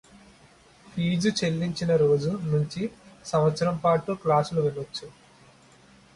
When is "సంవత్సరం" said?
3.25-3.77